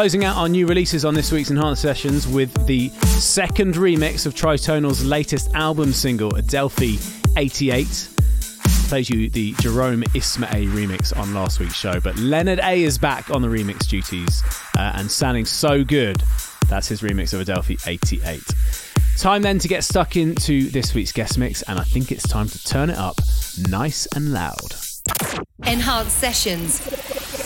Closing 0.00 0.24
out 0.24 0.38
our 0.38 0.48
new 0.48 0.66
releases 0.66 1.04
on 1.04 1.12
this 1.12 1.30
week's 1.30 1.50
Enhanced 1.50 1.82
Sessions 1.82 2.26
with 2.26 2.66
the 2.66 2.88
second 2.88 3.74
remix 3.74 4.24
of 4.24 4.34
Tritonal's 4.34 5.04
latest 5.04 5.52
album 5.52 5.92
single, 5.92 6.34
Adelphi 6.36 6.98
88. 7.36 8.08
Played 8.88 9.10
you 9.10 9.28
the 9.28 9.52
Jerome 9.60 10.00
Isma-Ae 10.14 10.64
remix 10.68 11.14
on 11.14 11.34
last 11.34 11.60
week's 11.60 11.74
show, 11.74 12.00
but 12.00 12.16
Leonard 12.16 12.60
A 12.60 12.82
is 12.82 12.96
back 12.96 13.28
on 13.30 13.42
the 13.42 13.48
remix 13.48 13.86
duties 13.86 14.42
uh, 14.78 14.92
and 14.94 15.10
sounding 15.10 15.44
so 15.44 15.84
good. 15.84 16.22
That's 16.70 16.88
his 16.88 17.02
remix 17.02 17.34
of 17.34 17.42
Adelphi 17.42 17.76
88. 17.86 18.40
Time 19.18 19.42
then 19.42 19.58
to 19.58 19.68
get 19.68 19.84
stuck 19.84 20.16
into 20.16 20.70
this 20.70 20.94
week's 20.94 21.12
guest 21.12 21.36
mix, 21.36 21.60
and 21.64 21.78
I 21.78 21.84
think 21.84 22.10
it's 22.10 22.26
time 22.26 22.48
to 22.48 22.64
turn 22.64 22.88
it 22.88 22.96
up 22.96 23.20
nice 23.68 24.06
and 24.16 24.32
loud. 24.32 24.76
Enhanced 25.66 26.16
Sessions. 26.16 26.80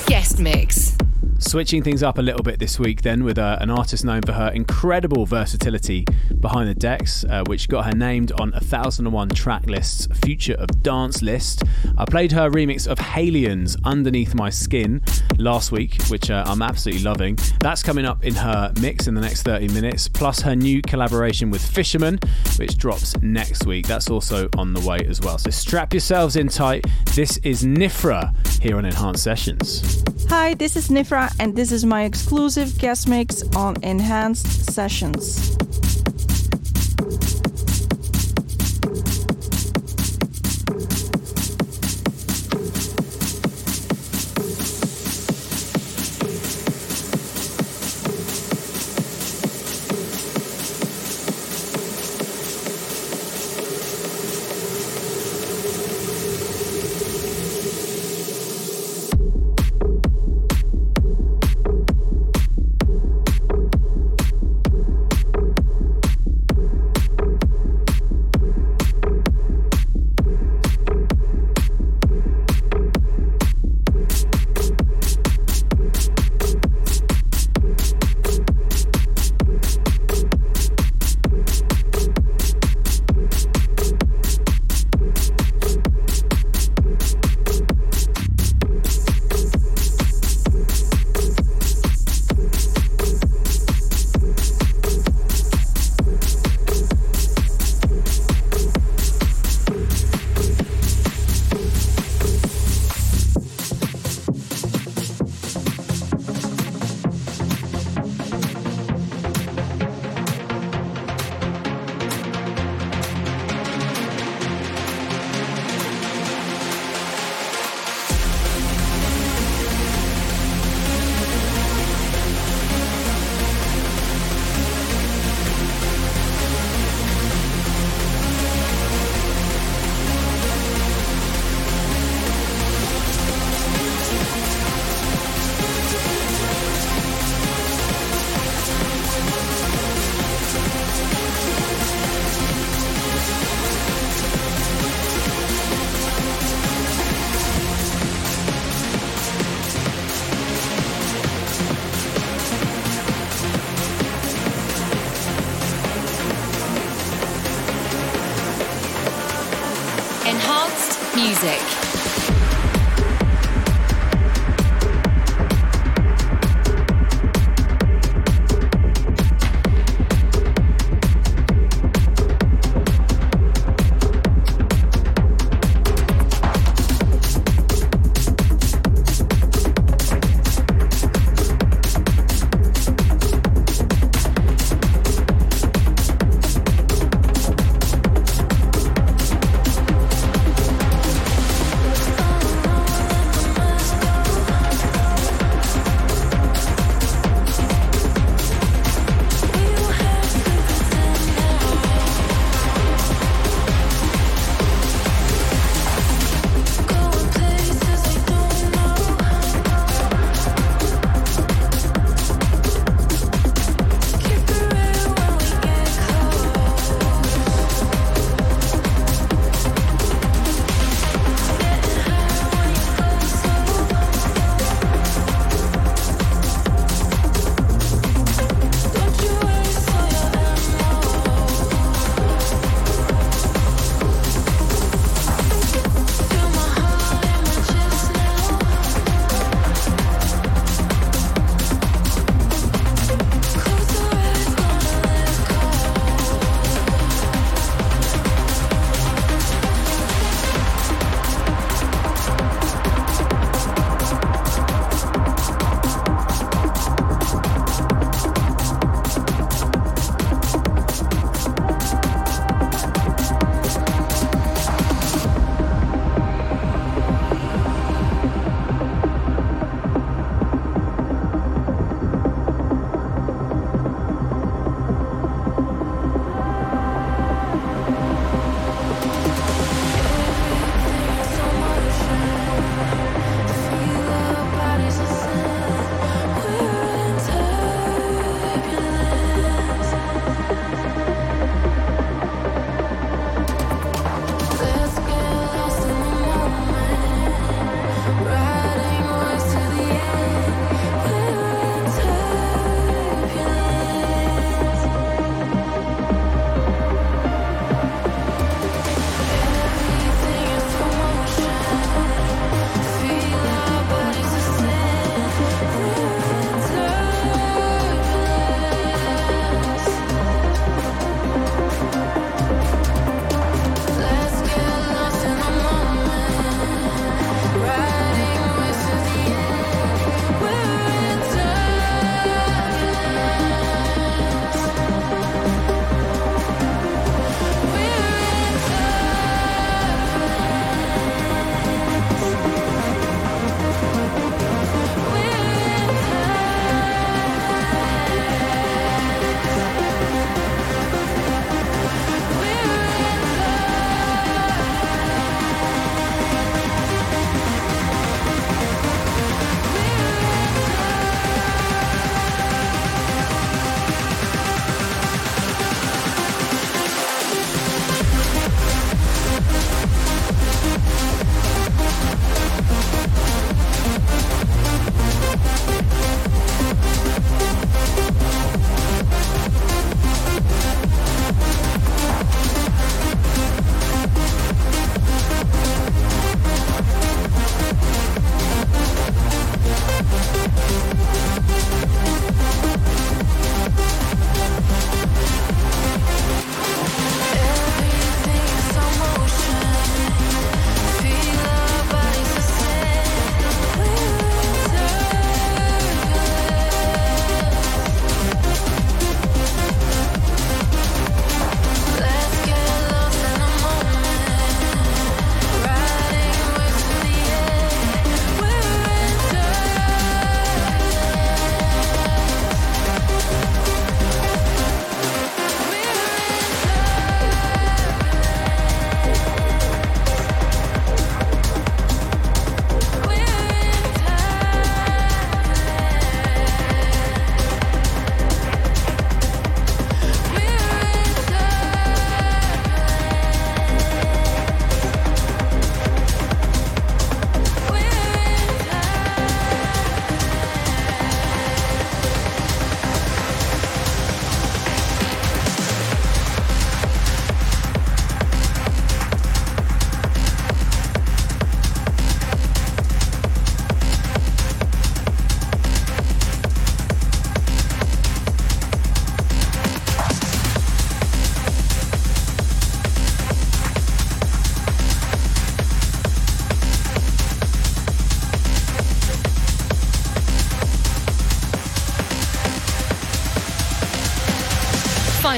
Guest 0.06 0.38
Mix. 0.38 0.96
Switching 1.46 1.82
things 1.82 2.02
up 2.02 2.16
a 2.16 2.22
little 2.22 2.42
bit 2.42 2.58
this 2.58 2.78
week, 2.78 3.02
then, 3.02 3.22
with 3.22 3.38
uh, 3.38 3.58
an 3.60 3.70
artist 3.70 4.02
known 4.02 4.22
for 4.22 4.32
her 4.32 4.48
incredible 4.54 5.26
versatility 5.26 6.06
behind 6.40 6.68
the 6.68 6.74
decks, 6.74 7.22
uh, 7.28 7.44
which 7.46 7.68
got 7.68 7.84
her 7.84 7.92
named 7.92 8.32
on 8.40 8.50
1001 8.52 9.28
track 9.28 9.66
list's 9.66 10.06
Future 10.20 10.54
of 10.54 10.82
Dance 10.82 11.20
list. 11.20 11.62
I 11.98 12.06
played 12.06 12.32
her 12.32 12.50
remix 12.50 12.88
of 12.88 12.98
Haliene's 12.98 13.76
Underneath 13.84 14.34
My 14.34 14.48
Skin 14.48 15.02
last 15.38 15.72
week, 15.72 16.02
which 16.04 16.30
uh, 16.30 16.44
I'm 16.46 16.62
absolutely 16.62 17.02
loving. 17.02 17.38
That's 17.60 17.82
coming 17.82 18.04
up 18.04 18.24
in 18.24 18.34
her 18.34 18.72
mix 18.80 19.06
in 19.06 19.14
the 19.14 19.20
next 19.20 19.42
30 19.42 19.68
minutes, 19.68 20.08
plus 20.08 20.40
her 20.40 20.54
new 20.54 20.82
collaboration 20.82 21.50
with 21.50 21.64
Fisherman, 21.64 22.18
which 22.56 22.76
drops 22.76 23.16
next 23.22 23.66
week. 23.66 23.86
That's 23.86 24.10
also 24.10 24.48
on 24.56 24.72
the 24.72 24.80
way 24.80 24.98
as 25.06 25.20
well. 25.20 25.38
So 25.38 25.50
strap 25.50 25.92
yourselves 25.92 26.36
in 26.36 26.48
tight. 26.48 26.84
This 27.14 27.38
is 27.38 27.64
Nifra 27.64 28.34
here 28.60 28.76
on 28.76 28.84
Enhanced 28.84 29.22
Sessions. 29.22 30.02
Hi, 30.28 30.54
this 30.54 30.76
is 30.76 30.88
Nifra, 30.88 31.34
and 31.38 31.54
this 31.54 31.70
is 31.70 31.84
my 31.84 32.04
exclusive 32.04 32.78
guest 32.78 33.08
mix 33.08 33.42
on 33.54 33.76
Enhanced 33.82 34.72
Sessions. 34.72 35.56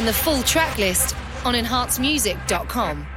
The 0.07 0.13
full 0.13 0.43
track 0.43 0.79
list 0.79 1.17
on 1.45 1.55
enhancemusic.com. 1.55 3.16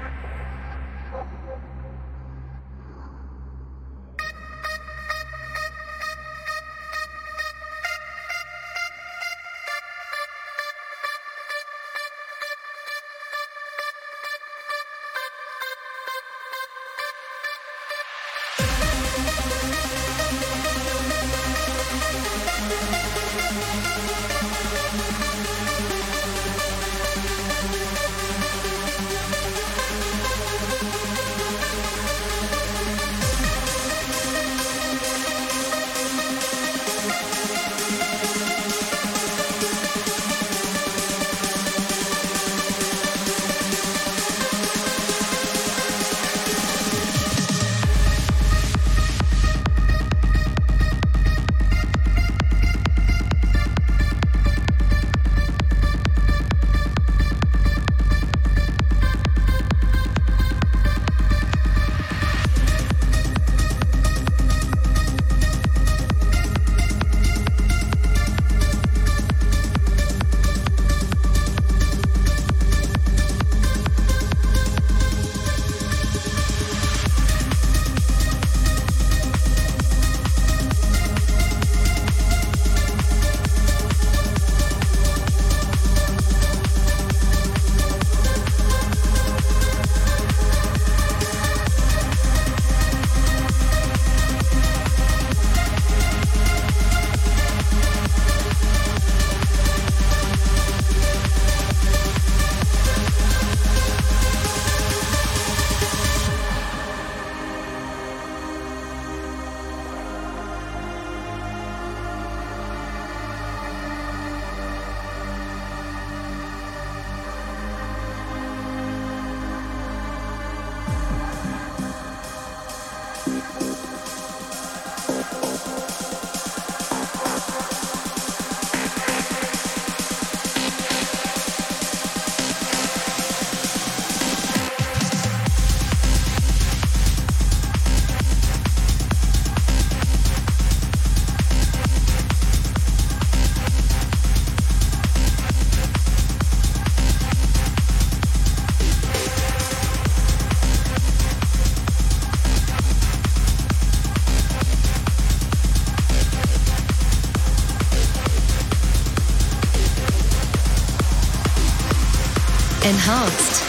Enhanced 163.10 163.69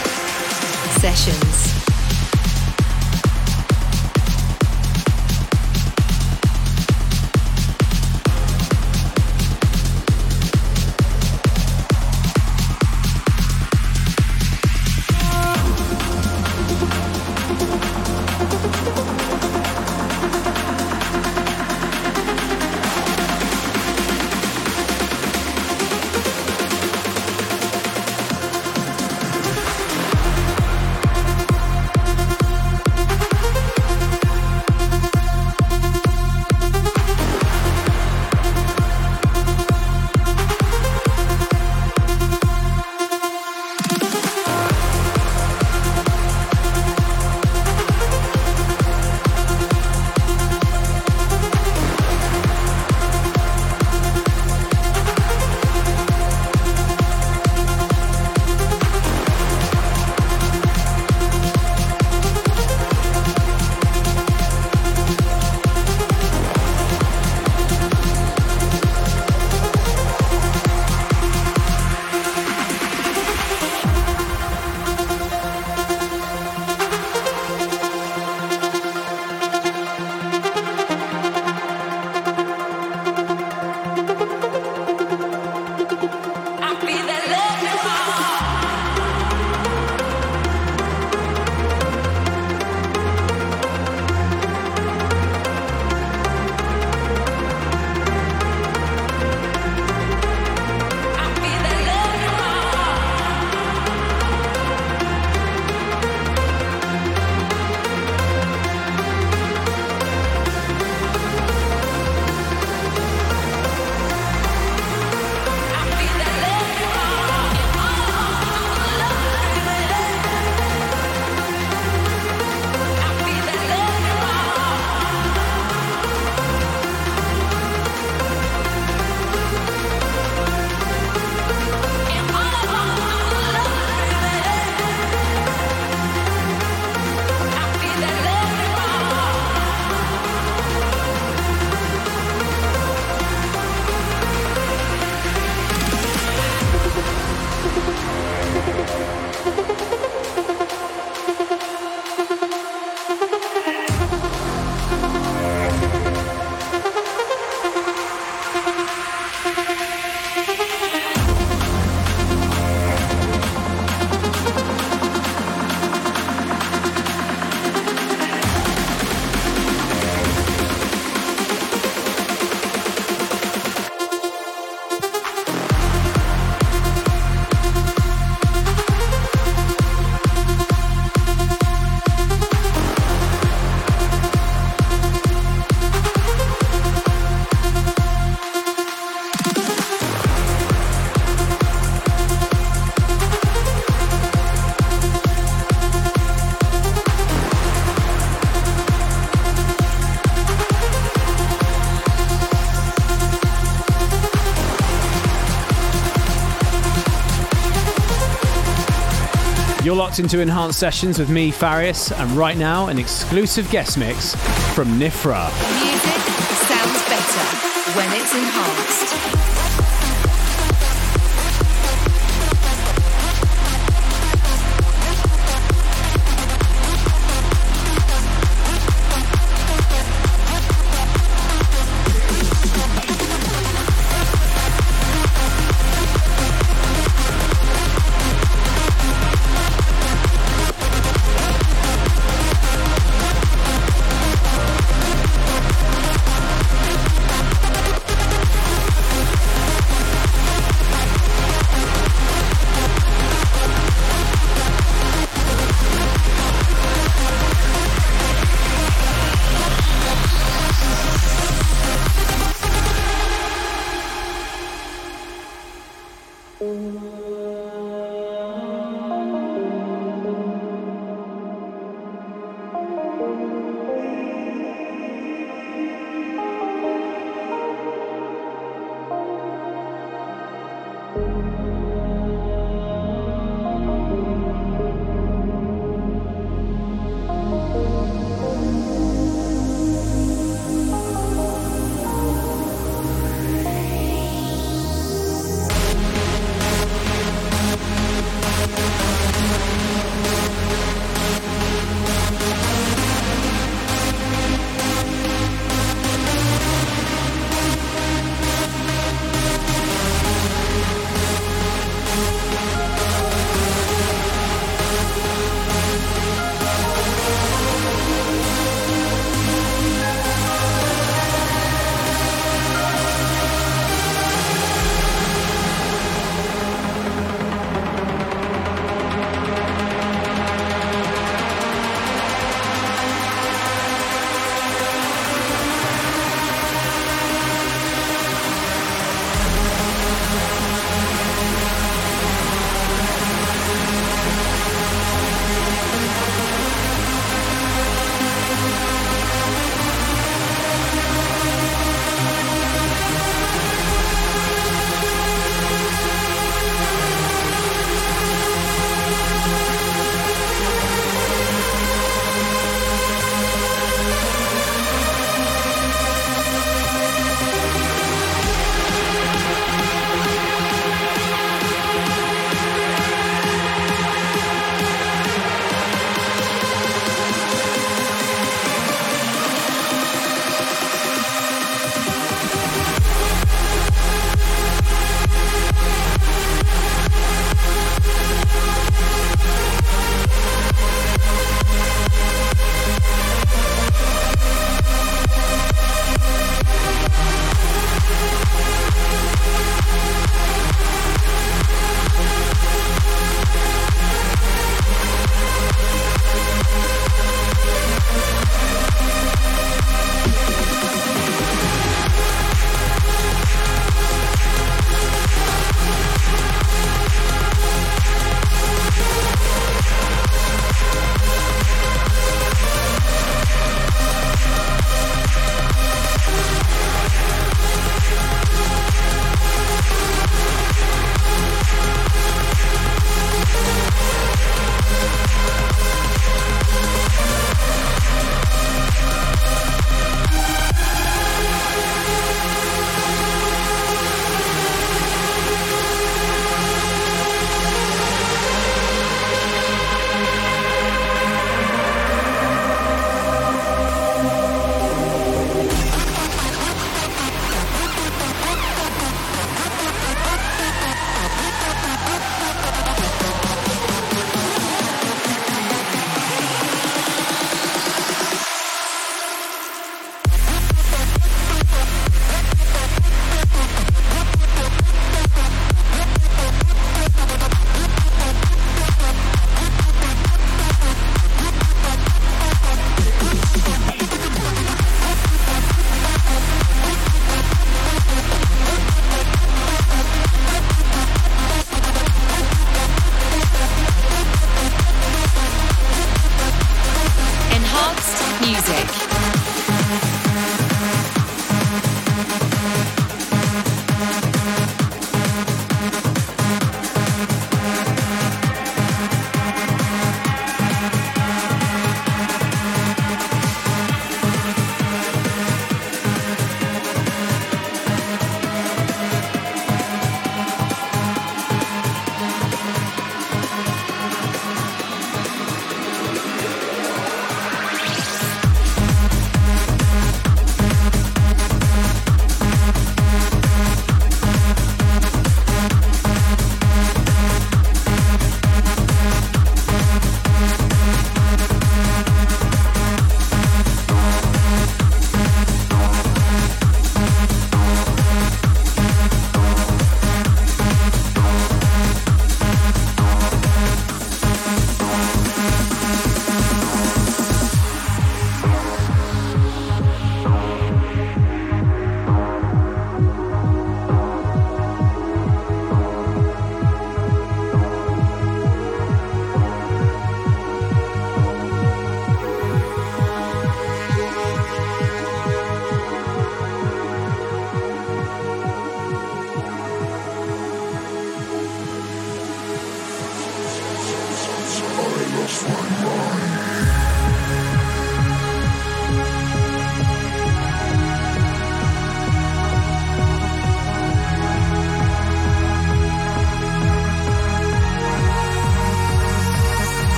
locked 210.11 210.19
into 210.19 210.41
Enhanced 210.41 210.77
Sessions 210.77 211.17
with 211.17 211.29
me, 211.29 211.51
Farius, 211.51 212.11
and 212.11 212.29
right 212.31 212.57
now, 212.57 212.87
an 212.87 212.99
exclusive 212.99 213.69
guest 213.71 213.97
mix 213.97 214.35
from 214.75 214.89
Nifra. 214.99 215.47
Music 215.85 216.21
sounds 216.67 217.01
better 217.07 217.95
when 217.95 218.11
it's 218.19 218.35
enhanced. 218.35 219.00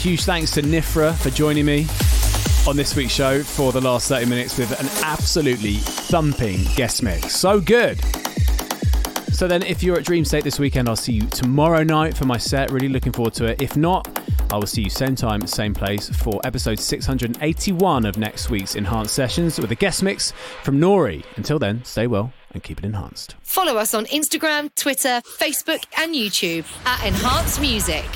Huge 0.00 0.24
thanks 0.24 0.50
to 0.52 0.62
Nifra 0.62 1.14
for 1.14 1.28
joining 1.28 1.66
me 1.66 1.86
on 2.66 2.74
this 2.74 2.96
week's 2.96 3.12
show 3.12 3.42
for 3.42 3.70
the 3.70 3.82
last 3.82 4.08
30 4.08 4.24
minutes 4.30 4.56
with 4.56 4.70
an 4.80 4.86
absolutely 5.04 5.74
thumping 5.74 6.64
guest 6.74 7.02
mix. 7.02 7.36
So 7.36 7.60
good. 7.60 8.00
So 9.30 9.46
then, 9.46 9.62
if 9.62 9.82
you're 9.82 9.98
at 9.98 10.06
Dreamstate 10.06 10.42
this 10.42 10.58
weekend, 10.58 10.88
I'll 10.88 10.96
see 10.96 11.12
you 11.12 11.26
tomorrow 11.26 11.82
night 11.82 12.16
for 12.16 12.24
my 12.24 12.38
set. 12.38 12.70
Really 12.70 12.88
looking 12.88 13.12
forward 13.12 13.34
to 13.34 13.44
it. 13.44 13.60
If 13.60 13.76
not, 13.76 14.08
I 14.50 14.56
will 14.56 14.66
see 14.66 14.80
you 14.80 14.88
same 14.88 15.16
time, 15.16 15.46
same 15.46 15.74
place 15.74 16.08
for 16.08 16.40
episode 16.44 16.78
681 16.78 18.06
of 18.06 18.16
next 18.16 18.48
week's 18.48 18.76
Enhanced 18.76 19.14
Sessions 19.14 19.60
with 19.60 19.70
a 19.70 19.74
guest 19.74 20.02
mix 20.02 20.32
from 20.62 20.80
Nori. 20.80 21.26
Until 21.36 21.58
then, 21.58 21.84
stay 21.84 22.06
well 22.06 22.32
and 22.52 22.62
keep 22.62 22.78
it 22.78 22.86
enhanced. 22.86 23.36
Follow 23.42 23.76
us 23.76 23.92
on 23.92 24.06
Instagram, 24.06 24.74
Twitter, 24.76 25.20
Facebook, 25.38 25.84
and 25.98 26.14
YouTube 26.14 26.64
at 26.86 27.04
Enhanced 27.06 27.60
Music. 27.60 28.06